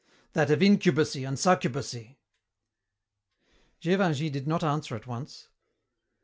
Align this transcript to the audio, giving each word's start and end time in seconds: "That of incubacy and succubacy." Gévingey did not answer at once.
"That 0.33 0.49
of 0.49 0.61
incubacy 0.63 1.23
and 1.27 1.37
succubacy." 1.37 2.15
Gévingey 3.83 4.31
did 4.31 4.47
not 4.47 4.63
answer 4.63 4.95
at 4.95 5.05
once. 5.05 5.49